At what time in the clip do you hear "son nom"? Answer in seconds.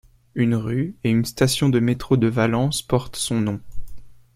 3.17-3.61